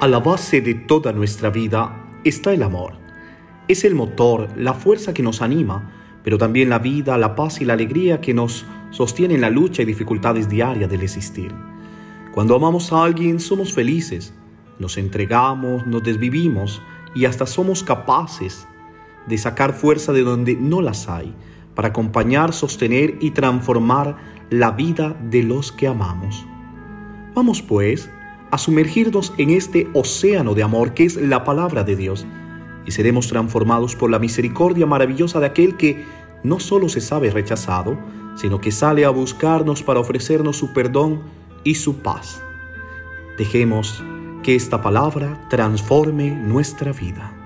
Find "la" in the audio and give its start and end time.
0.08-0.18, 4.56-4.72, 6.70-6.78, 7.18-7.34, 7.66-7.74, 9.42-9.50, 24.48-24.70, 31.16-31.44, 34.10-34.18